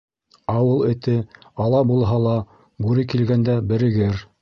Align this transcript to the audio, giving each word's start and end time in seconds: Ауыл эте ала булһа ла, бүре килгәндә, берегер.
Ауыл 0.53 0.81
эте 0.91 1.17
ала 1.67 1.83
булһа 1.91 2.19
ла, 2.25 2.35
бүре 2.87 3.09
килгәндә, 3.15 3.63
берегер. 3.75 4.23